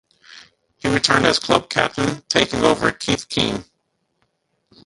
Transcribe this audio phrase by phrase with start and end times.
[0.77, 3.65] He returned as club captain, taking over from Keith Keane.